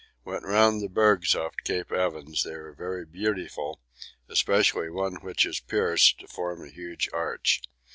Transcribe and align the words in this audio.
Went 0.25 0.43
round 0.47 0.81
the 0.81 0.87
bergs 0.89 1.35
off 1.35 1.53
Cape 1.63 1.91
Evans 1.91 2.41
they 2.41 2.53
are 2.53 2.73
very 2.73 3.05
beautiful, 3.05 3.79
especially 4.27 4.89
one 4.89 5.17
which 5.17 5.45
is 5.45 5.59
pierced 5.59 6.19
to 6.21 6.27
form 6.27 6.63
a 6.65 6.71
huge 6.71 7.07
arch. 7.13 7.61